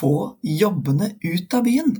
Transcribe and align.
få 0.00 0.14
jobbene 0.42 1.14
ut 1.22 1.54
av 1.54 1.66
byen. 1.68 1.96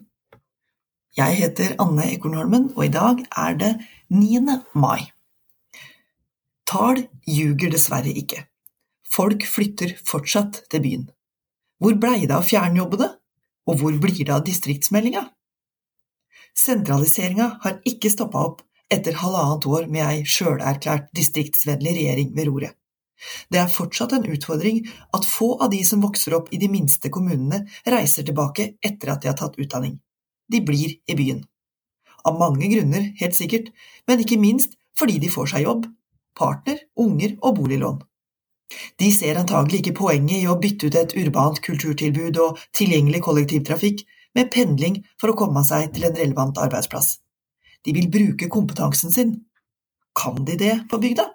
Jeg 1.19 1.39
heter 1.41 1.75
Anne 1.83 2.07
Ekornholmen, 2.15 2.71
og 2.77 2.85
i 2.87 2.93
dag 2.95 3.25
er 3.37 3.57
det 3.59 3.73
9. 4.15 4.61
mai. 4.79 5.11
Tall 6.71 7.03
ljuger 7.27 7.73
dessverre 7.75 8.13
ikke. 8.15 8.45
Folk 9.11 9.43
flytter 9.49 9.97
fortsatt 10.07 10.63
til 10.71 10.85
byen. 10.85 11.09
Hvor 11.83 11.97
blei 11.99 12.29
det 12.29 12.37
av 12.37 12.47
fjernjobbene, 12.47 13.09
og 13.67 13.81
hvor 13.81 13.97
blir 14.03 14.23
det 14.23 14.35
av 14.35 14.45
distriktsmeldinga? 14.47 15.25
Sentraliseringa 16.57 17.49
har 17.65 17.81
ikke 17.89 18.13
stoppa 18.13 18.45
opp 18.51 18.63
etter 18.91 19.19
halvannet 19.19 19.67
år 19.71 19.89
med 19.91 20.07
ei 20.07 20.23
sjølerklært 20.27 21.11
distriktsvennlig 21.17 21.97
regjering 21.99 22.35
ved 22.37 22.51
roret. 22.51 22.80
Det 23.53 23.61
er 23.61 23.73
fortsatt 23.73 24.15
en 24.17 24.27
utfordring 24.33 24.83
at 25.17 25.29
få 25.29 25.53
av 25.61 25.71
de 25.75 25.81
som 25.87 26.03
vokser 26.05 26.37
opp 26.37 26.51
i 26.55 26.61
de 26.61 26.71
minste 26.73 27.13
kommunene, 27.13 27.65
reiser 27.87 28.27
tilbake 28.27 28.75
etter 28.83 29.13
at 29.13 29.23
de 29.23 29.31
har 29.31 29.39
tatt 29.39 29.59
utdanning. 29.61 29.99
De 30.51 30.61
blir 30.65 30.97
i 31.07 31.17
byen. 31.17 31.45
Av 32.27 32.37
mange 32.39 32.69
grunner, 32.69 33.11
helt 33.21 33.37
sikkert, 33.37 33.71
men 34.09 34.21
ikke 34.25 34.41
minst 34.41 34.77
fordi 34.99 35.19
de 35.23 35.33
får 35.33 35.53
seg 35.55 35.65
jobb, 35.65 35.87
partner, 36.37 36.81
unger 37.01 37.37
og 37.41 37.57
boliglån. 37.61 38.01
De 39.01 39.09
ser 39.15 39.39
antagelig 39.41 39.81
ikke 39.81 39.97
poenget 39.99 40.43
i 40.43 40.49
å 40.51 40.59
bytte 40.61 40.91
ut 40.91 40.99
et 40.99 41.15
urbant 41.19 41.59
kulturtilbud 41.65 42.39
og 42.45 42.61
tilgjengelig 42.77 43.23
kollektivtrafikk 43.27 44.05
med 44.39 44.53
pendling 44.55 45.01
for 45.19 45.33
å 45.33 45.39
komme 45.39 45.63
seg 45.67 45.91
til 45.95 46.07
en 46.07 46.17
relevant 46.19 46.61
arbeidsplass. 46.63 47.17
De 47.85 47.95
vil 47.97 48.11
bruke 48.13 48.51
kompetansen 48.53 49.11
sin. 49.15 49.35
Kan 50.15 50.45
de 50.45 50.59
det 50.61 50.75
på 50.91 51.01
bygda? 51.03 51.27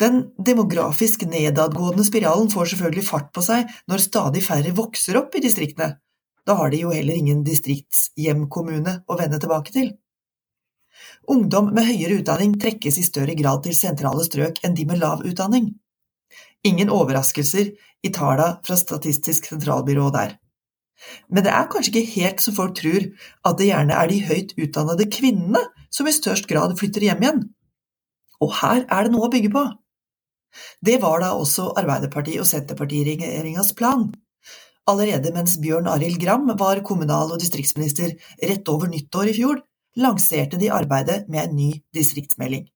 Den 0.00 0.24
demografisk 0.42 1.22
nedadgående 1.30 2.04
spiralen 2.06 2.48
får 2.50 2.72
selvfølgelig 2.72 3.06
fart 3.06 3.28
på 3.34 3.44
seg 3.46 3.68
når 3.90 4.02
stadig 4.02 4.42
færre 4.42 4.72
vokser 4.74 5.20
opp 5.20 5.36
i 5.38 5.42
distriktene. 5.44 5.94
Da 6.44 6.56
har 6.58 6.72
de 6.72 6.82
jo 6.82 6.90
heller 6.92 7.16
ingen 7.16 7.44
distriktshjemkommune 7.46 8.98
å 9.06 9.18
vende 9.20 9.38
tilbake 9.40 9.72
til. 9.72 9.92
Ungdom 11.30 11.70
med 11.74 11.86
høyere 11.88 12.18
utdanning 12.20 12.58
trekkes 12.60 12.98
i 13.00 13.06
større 13.06 13.36
grad 13.38 13.62
til 13.64 13.76
sentrale 13.76 14.26
strøk 14.26 14.60
enn 14.66 14.76
de 14.76 14.84
med 14.88 15.00
lav 15.00 15.24
utdanning. 15.24 15.70
Ingen 16.64 16.90
overraskelser 16.92 17.70
i 18.04 18.10
tallene 18.12 18.60
fra 18.66 18.76
Statistisk 18.76 19.48
sentralbyrå 19.50 20.10
der. 20.14 20.36
Men 21.28 21.44
det 21.44 21.52
er 21.52 21.70
kanskje 21.70 21.92
ikke 21.92 22.12
helt 22.14 22.42
som 22.44 22.56
folk 22.56 22.76
tror, 22.78 23.08
at 23.44 23.58
det 23.58 23.70
gjerne 23.70 23.96
er 23.98 24.10
de 24.10 24.20
høyt 24.28 24.54
utdannede 24.56 25.08
kvinnene 25.12 25.62
som 25.92 26.08
i 26.08 26.14
størst 26.14 26.48
grad 26.50 26.76
flytter 26.78 27.08
hjem 27.08 27.24
igjen. 27.24 27.42
Og 28.42 28.54
her 28.60 28.84
er 28.84 29.06
det 29.06 29.14
noe 29.14 29.28
å 29.28 29.32
bygge 29.32 29.52
på. 29.54 29.64
Det 30.84 31.00
var 31.02 31.20
da 31.22 31.32
også 31.34 31.70
Arbeiderparti- 31.80 32.38
og 32.40 32.48
Senterpartiregjeringas 32.48 33.72
plan. 33.78 34.10
Allerede 34.90 35.32
mens 35.32 35.56
Bjørn 35.60 35.88
Arild 35.88 36.20
Gram 36.20 36.50
var 36.60 36.82
kommunal- 36.84 37.32
og 37.32 37.40
distriktsminister 37.40 38.12
rett 38.42 38.68
over 38.68 38.90
nyttår 38.92 39.32
i 39.32 39.36
fjor, 39.38 39.62
lanserte 39.96 40.60
de 40.60 40.70
arbeidet 40.74 41.24
med 41.28 41.48
en 41.48 41.56
ny 41.56 41.70
distriktsmelding. 41.94 42.66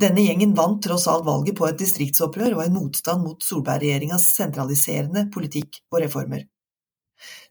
Denne 0.00 0.22
gjengen 0.22 0.54
vant 0.54 0.82
tross 0.84 1.06
alt 1.10 1.26
valget 1.26 1.56
på 1.58 1.66
et 1.68 1.78
distriktsopprør 1.78 2.56
og 2.58 2.64
en 2.64 2.76
motstand 2.78 3.24
mot 3.26 3.42
Solberg-regjeringas 3.42 4.26
sentraliserende 4.36 5.28
politikk 5.34 5.80
og 5.92 6.02
reformer. 6.04 6.44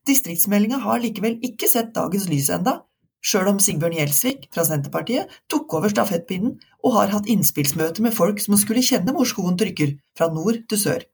Distriktsmeldinga 0.08 0.81
har 0.84 1.02
likevel 1.03 1.40
ikke 1.45 1.70
sett 1.72 1.94
dagens 1.95 2.28
lys 2.31 2.50
enda, 2.53 2.81
sjøl 3.24 3.50
om 3.54 3.60
Sigbjørn 3.64 3.96
Gjelsvik 3.98 4.48
fra 4.54 4.66
Senterpartiet 4.68 5.32
tok 5.52 5.74
over 5.78 5.92
stafettpinnen 5.94 6.58
og 6.84 6.96
har 6.98 7.14
hatt 7.16 7.30
innspillsmøte 7.32 8.04
med 8.04 8.16
folk 8.16 8.42
som 8.44 8.58
skulle 8.60 8.84
kjenne 8.86 9.16
hvor 9.16 9.28
skoen 9.30 9.58
trykker, 9.60 9.96
fra 10.18 10.30
nord 10.34 10.60
til 10.70 10.80
sør. 10.80 11.06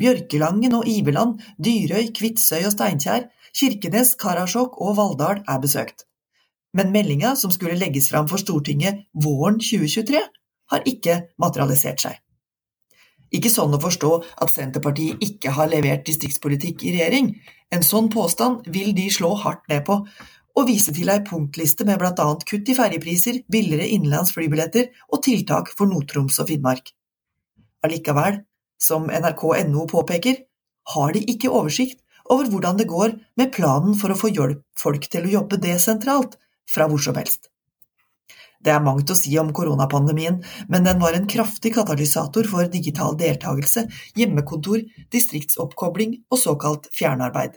Bjørkelangen 0.00 0.76
og 0.76 0.88
Iveland, 0.88 1.40
Dyrøy, 1.58 2.12
Kvitsøy 2.14 2.66
og 2.68 2.74
Steinkjer, 2.74 3.30
Kirkenes, 3.56 4.14
Karasjok 4.20 4.76
og 4.84 4.98
Valldal 4.98 5.42
er 5.48 5.62
besøkt. 5.62 6.04
Men 6.76 6.92
meldinga 6.92 7.32
som 7.40 7.52
skulle 7.54 7.78
legges 7.80 8.10
fram 8.12 8.28
for 8.28 8.40
Stortinget 8.42 9.06
våren 9.16 9.58
2023, 9.62 10.20
har 10.70 10.88
ikke 10.90 11.20
materialisert 11.40 12.02
seg. 12.02 12.16
Ikke 13.34 13.50
sånn 13.50 13.74
å 13.74 13.82
forstå 13.82 14.10
at 14.44 14.52
Senterpartiet 14.52 15.22
ikke 15.24 15.54
har 15.56 15.70
levert 15.70 16.04
distriktspolitikk 16.06 16.84
i 16.86 16.92
regjering, 16.94 17.32
en 17.74 17.82
sånn 17.82 18.10
påstand 18.12 18.68
vil 18.70 18.92
de 18.94 19.08
slå 19.10 19.32
hardt 19.42 19.64
ned 19.70 19.82
på, 19.88 19.98
og 20.56 20.68
vise 20.70 20.92
til 20.96 21.10
ei 21.12 21.20
punktliste 21.26 21.84
med 21.88 22.00
blant 22.00 22.20
annet 22.22 22.44
kutt 22.48 22.68
i 22.72 22.76
ferjepriser, 22.76 23.42
billigere 23.52 23.88
innenlands 23.92 24.32
flybilletter 24.36 24.88
og 25.12 25.22
tiltak 25.26 25.72
for 25.76 25.90
Nord-Troms 25.90 26.40
og 26.42 26.48
Finnmark. 26.50 26.92
Allikevel, 27.84 28.40
som 28.80 29.10
nrk.no 29.10 29.86
påpeker, 29.90 30.40
har 30.94 31.12
de 31.12 31.22
ikke 31.32 31.52
oversikt 31.52 32.00
over 32.32 32.48
hvordan 32.50 32.80
det 32.80 32.88
går 32.90 33.18
med 33.38 33.52
planen 33.54 33.94
for 33.98 34.12
å 34.12 34.18
få 34.18 34.32
hjelp 34.32 34.64
folk 34.78 35.06
til 35.12 35.28
å 35.28 35.34
jobbe 35.40 35.60
desentralt, 35.62 36.38
fra 36.66 36.88
hvor 36.90 37.02
som 37.02 37.14
helst. 37.14 37.46
Det 38.58 38.72
er 38.74 38.82
mangt 38.82 39.10
å 39.12 39.14
si 39.14 39.30
om 39.38 39.52
koronapandemien, 39.54 40.40
men 40.72 40.86
den 40.86 40.98
var 40.98 41.14
en 41.14 41.28
kraftig 41.30 41.74
katalysator 41.76 42.48
for 42.50 42.66
digital 42.72 43.14
deltakelse, 43.20 43.84
hjemmekontor, 44.18 44.82
distriktsoppkobling 45.14 46.16
og 46.32 46.40
såkalt 46.42 46.90
fjernarbeid. 46.96 47.54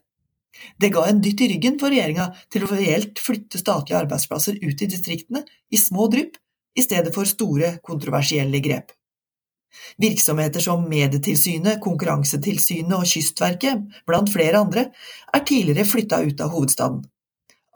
Det 0.82 0.90
ga 0.94 1.06
en 1.08 1.22
dytt 1.24 1.42
i 1.46 1.50
ryggen 1.54 1.78
for 1.82 1.94
regjeringa 1.94 2.30
til 2.52 2.66
å 2.66 2.72
reelt 2.72 3.22
flytte 3.22 3.62
statlige 3.62 4.00
arbeidsplasser 4.02 4.58
ut 4.62 4.82
i 4.82 4.90
distriktene 4.90 5.44
i 5.70 5.78
små 5.78 6.08
drypp, 6.12 6.40
i 6.78 6.86
stedet 6.86 7.14
for 7.16 7.28
store, 7.28 7.76
kontroversielle 7.86 8.62
grep. 8.64 8.92
Virksomheter 10.02 10.64
som 10.64 10.88
Medietilsynet, 10.90 11.80
Konkurransetilsynet 11.84 12.98
og 12.98 13.06
Kystverket, 13.10 13.86
blant 14.10 14.32
flere 14.34 14.62
andre, 14.64 14.90
er 15.34 15.46
tidligere 15.46 15.88
flytta 15.88 16.24
ut 16.26 16.42
av 16.42 16.54
hovedstaden 16.56 17.06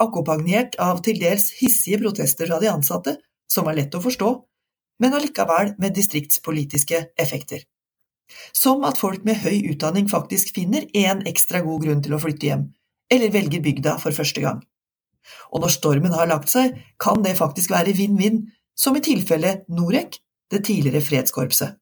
akkompagnert 0.01 0.77
av 0.81 1.01
til 1.05 1.19
dels 1.21 1.51
hissige 1.59 1.99
protester 2.01 2.49
fra 2.49 2.59
de 2.61 2.71
ansatte, 2.71 3.17
som 3.49 3.67
er 3.69 3.81
lett 3.81 3.95
å 3.95 4.01
forstå, 4.03 4.31
men 5.03 5.15
allikevel 5.17 5.75
med 5.81 5.95
distriktspolitiske 5.97 6.99
effekter. 7.19 7.63
Som 8.53 8.83
at 8.87 8.99
folk 9.01 9.25
med 9.27 9.41
høy 9.43 9.73
utdanning 9.73 10.09
faktisk 10.11 10.53
finner 10.55 10.85
én 10.93 11.23
ekstra 11.29 11.63
god 11.65 11.85
grunn 11.85 12.03
til 12.05 12.15
å 12.15 12.21
flytte 12.21 12.49
hjem, 12.49 12.67
eller 13.13 13.33
velger 13.33 13.63
bygda 13.65 13.97
for 14.03 14.15
første 14.15 14.43
gang. 14.43 14.61
Og 15.53 15.63
når 15.63 15.73
stormen 15.77 16.15
har 16.15 16.29
lagt 16.29 16.51
seg, 16.51 16.75
kan 16.99 17.23
det 17.23 17.37
faktisk 17.39 17.71
være 17.71 17.95
vinn-vinn, 17.97 18.43
som 18.75 18.97
i 18.97 19.03
tilfellet 19.05 19.67
Norec, 19.69 20.19
det 20.51 20.65
tidligere 20.67 21.03
fredskorpset. 21.03 21.77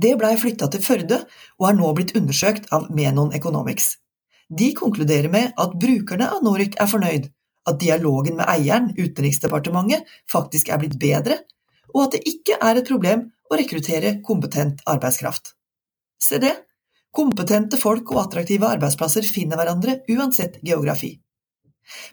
Det 0.00 0.14
blei 0.16 0.36
flytta 0.40 0.68
til 0.72 0.82
Førde 0.84 1.18
og 1.60 1.68
er 1.68 1.76
nå 1.76 1.90
blitt 1.96 2.14
undersøkt 2.16 2.70
av 2.72 2.88
Menon 2.94 3.34
Economics. 3.36 3.96
De 4.48 4.72
konkluderer 4.76 5.28
med 5.32 5.52
at 5.60 5.76
brukerne 5.80 6.28
av 6.32 6.44
Norec 6.44 6.76
er 6.80 6.88
fornøyd, 6.88 7.28
at 7.68 7.78
dialogen 7.80 8.38
med 8.40 8.48
eieren, 8.50 8.90
Utenriksdepartementet, 8.98 10.08
faktisk 10.30 10.72
er 10.72 10.80
blitt 10.82 10.98
bedre, 11.00 11.38
og 11.92 12.06
at 12.06 12.16
det 12.16 12.22
ikke 12.28 12.58
er 12.60 12.78
et 12.78 12.88
problem 12.88 13.26
å 13.50 13.58
rekruttere 13.58 14.16
kompetent 14.24 14.80
arbeidskraft. 14.88 15.54
Se 16.22 16.38
det, 16.42 16.54
kompetente 17.12 17.76
folk 17.80 18.10
og 18.14 18.22
attraktive 18.24 18.70
arbeidsplasser 18.72 19.26
finner 19.28 19.60
hverandre 19.60 20.00
uansett 20.14 20.58
geografi. 20.64 21.14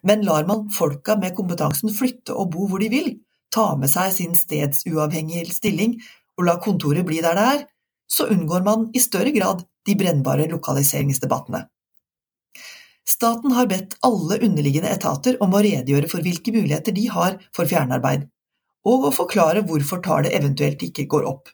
Men 0.03 0.25
lar 0.25 0.47
man 0.49 0.67
folka 0.73 1.15
med 1.21 1.35
kompetansen 1.37 1.93
flytte 1.93 2.35
og 2.35 2.51
bo 2.55 2.67
hvor 2.69 2.83
de 2.83 2.89
vil, 2.91 3.11
ta 3.53 3.73
med 3.79 3.89
seg 3.89 4.11
sin 4.13 4.35
stedsuavhengige 4.37 5.47
stilling 5.53 5.95
og 6.37 6.45
la 6.47 6.57
kontoret 6.61 7.05
bli 7.07 7.21
der 7.23 7.37
det 7.37 7.49
er, 7.55 7.65
så 8.09 8.27
unngår 8.33 8.65
man 8.65 8.87
i 8.93 9.01
større 9.01 9.31
grad 9.33 9.63
de 9.85 9.95
brennbare 9.97 10.47
lokaliseringsdebattene. 10.49 11.63
Staten 13.09 13.53
har 13.57 13.69
bedt 13.69 13.95
alle 14.05 14.37
underliggende 14.45 14.91
etater 14.93 15.37
om 15.43 15.53
å 15.53 15.61
redegjøre 15.65 16.09
for 16.11 16.25
hvilke 16.25 16.53
muligheter 16.53 16.93
de 16.93 17.07
har 17.09 17.39
for 17.55 17.69
fjernarbeid, 17.69 18.27
og 18.87 19.07
å 19.09 19.13
forklare 19.15 19.63
hvorfor 19.67 20.01
tallet 20.05 20.35
eventuelt 20.35 20.83
ikke 20.85 21.07
går 21.11 21.27
opp. 21.29 21.49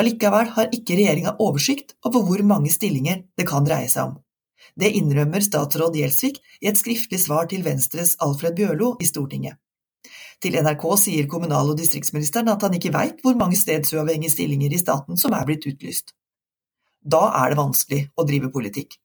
Allikevel 0.00 0.48
har 0.56 0.72
ikke 0.74 0.96
regjeringa 0.98 1.36
oversikt 1.42 1.94
over 2.08 2.24
hvor 2.26 2.42
mange 2.46 2.72
stillinger 2.72 3.22
det 3.38 3.46
kan 3.46 3.66
dreie 3.66 3.88
seg 3.90 4.10
om. 4.10 4.16
Det 4.74 4.90
innrømmer 4.98 5.44
statsråd 5.44 5.94
Gjelsvik 5.94 6.40
i 6.64 6.70
et 6.70 6.80
skriftlig 6.80 7.20
svar 7.22 7.46
til 7.50 7.62
Venstres 7.66 8.16
Alfred 8.24 8.56
Bjørlo 8.58 8.94
i 8.98 9.06
Stortinget. 9.06 9.60
Til 10.42 10.56
NRK 10.58 10.84
sier 11.00 11.28
kommunal- 11.30 11.70
og 11.70 11.78
distriktsministeren 11.78 12.50
at 12.52 12.64
han 12.66 12.74
ikke 12.76 12.92
veit 12.92 13.22
hvor 13.22 13.36
mange 13.38 13.56
stedsuavhengige 13.56 14.34
stillinger 14.34 14.74
i 14.74 14.80
staten 14.80 15.20
som 15.20 15.36
er 15.36 15.46
blitt 15.46 15.68
utlyst. 15.70 16.12
Da 17.04 17.28
er 17.44 17.52
det 17.52 17.60
vanskelig 17.60 18.00
å 18.16 18.26
drive 18.26 18.50
politikk. 18.52 18.98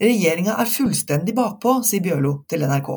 Regjeringa 0.00 0.56
er 0.58 0.72
fullstendig 0.72 1.36
bakpå, 1.36 1.78
sier 1.86 2.02
Bjørlo 2.02 2.40
til 2.50 2.64
NRK. 2.66 2.90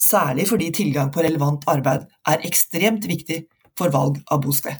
Særlig 0.00 0.48
fordi 0.50 0.70
tilgang 0.74 1.12
på 1.12 1.22
relevant 1.24 1.64
arbeid 1.70 2.08
er 2.28 2.44
ekstremt 2.46 3.06
viktig 3.08 3.44
for 3.78 3.92
valg 3.94 4.20
av 4.30 4.42
bosted. 4.44 4.76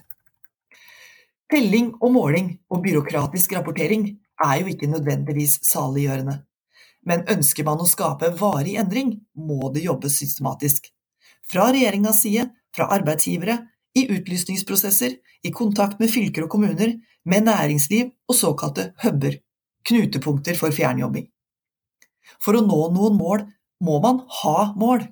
Telling 1.50 1.92
og 2.00 2.12
måling 2.14 2.50
og 2.72 2.82
byråkratisk 2.84 3.52
rapportering 3.54 4.08
er 4.42 4.60
jo 4.60 4.72
ikke 4.72 4.90
nødvendigvis 4.90 5.60
saliggjørende. 5.68 6.40
Men 7.04 7.26
ønsker 7.30 7.66
man 7.68 7.82
å 7.84 7.88
skape 7.88 8.32
varig 8.40 8.78
endring, 8.80 9.18
må 9.36 9.70
det 9.74 9.84
jobbes 9.84 10.16
systematisk. 10.18 10.88
Fra 11.44 11.68
regjeringas 11.70 12.22
side, 12.24 12.48
fra 12.74 12.88
arbeidsgivere, 12.96 13.58
i 13.94 14.08
utlysningsprosesser, 14.10 15.18
i 15.44 15.52
kontakt 15.54 16.00
med 16.00 16.10
fylker 16.10 16.46
og 16.46 16.54
kommuner, 16.56 16.96
med 17.24 17.46
næringsliv 17.46 18.08
og 18.28 18.36
såkalte 18.36 18.90
huber 19.04 19.36
knutepunkter 19.84 20.56
for 20.58 20.74
fjernjobbing. 20.74 21.28
For 22.40 22.56
å 22.56 22.64
nå 22.64 22.80
noen 22.94 23.18
mål 23.20 23.44
må 23.82 24.00
man 24.04 24.22
ha 24.42 24.72
mål. 24.78 25.06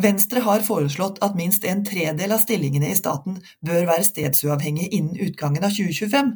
Venstre 0.00 0.40
har 0.46 0.64
foreslått 0.64 1.20
at 1.24 1.36
minst 1.36 1.64
en 1.68 1.84
tredel 1.84 2.32
av 2.32 2.42
stillingene 2.42 2.90
i 2.90 2.96
staten 2.98 3.38
bør 3.64 3.88
være 3.90 4.06
stedsuavhengige 4.06 4.92
innen 4.96 5.20
utgangen 5.28 5.66
av 5.66 5.74
2025. 5.76 6.34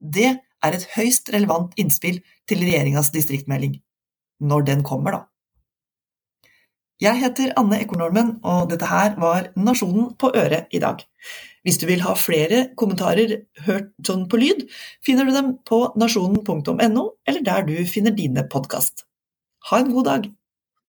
Det 0.00 0.30
er 0.36 0.76
et 0.76 0.88
høyst 0.96 1.32
relevant 1.32 1.76
innspill 1.80 2.20
til 2.48 2.64
regjeringas 2.64 3.12
distriktmelding. 3.16 3.78
Når 4.40 4.66
den 4.68 4.84
kommer, 4.84 5.16
da. 5.16 5.26
Jeg 7.00 7.16
heter 7.16 7.54
Anne 7.56 7.78
Ekornormen, 7.80 8.34
og 8.44 8.68
dette 8.68 8.88
her 8.90 9.14
var 9.20 9.48
Nasjonen 9.56 10.10
på 10.20 10.28
øret 10.36 10.68
i 10.76 10.82
dag. 10.82 11.00
Hvis 11.64 11.78
du 11.80 11.86
vil 11.88 12.02
ha 12.04 12.12
flere 12.16 12.66
kommentarer 12.76 13.38
hørt 13.66 13.88
sånn 14.04 14.26
på 14.28 14.40
lyd, 14.40 14.66
finner 15.04 15.28
du 15.28 15.32
dem 15.32 15.54
på 15.64 15.80
nasjonen.no, 16.00 17.06
eller 17.28 17.46
der 17.46 17.64
du 17.68 17.74
finner 17.88 18.16
dine 18.16 18.44
podkast. 18.52 19.06
Ha 19.70 19.80
en 19.80 19.92
god 19.96 20.08
dag! 20.10 20.28